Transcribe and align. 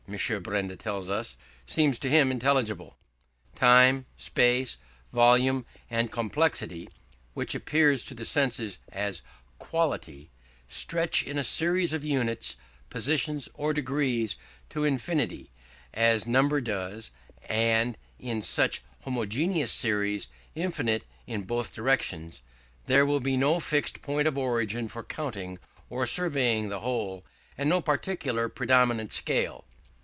Benda 0.43 0.75
tells 0.75 1.09
us, 1.09 1.37
seems 1.65 1.97
to 1.99 2.09
him 2.09 2.31
intelligible. 2.31 2.97
Time, 3.55 4.05
space, 4.17 4.77
volume, 5.13 5.65
and 5.89 6.11
complexity 6.11 6.89
(which 7.33 7.55
appears 7.55 8.03
to 8.03 8.13
the 8.13 8.25
senses 8.25 8.79
as 8.89 9.21
quality) 9.57 10.29
stretch 10.67 11.23
in 11.23 11.37
a 11.37 11.45
series 11.45 11.93
of 11.93 12.03
units, 12.03 12.57
positions, 12.89 13.47
or 13.53 13.71
degrees, 13.73 14.35
to 14.71 14.83
infinity, 14.83 15.49
as 15.93 16.27
number 16.27 16.59
does: 16.59 17.11
and 17.45 17.97
in 18.19 18.41
such 18.41 18.81
homogeneous 19.03 19.71
series, 19.71 20.27
infinite 20.55 21.05
in 21.25 21.43
both 21.43 21.73
directions, 21.73 22.41
there 22.85 23.05
will 23.05 23.21
be 23.21 23.37
no 23.37 23.61
fixed 23.61 24.01
point 24.01 24.27
of 24.27 24.37
origin 24.37 24.89
for 24.89 25.03
counting 25.05 25.57
or 25.89 26.05
surveying 26.05 26.67
the 26.67 26.81
whole 26.81 27.23
and 27.57 27.69
no 27.69 27.79
particular 27.79 28.49
predominant 28.49 29.13
scale. 29.13 29.63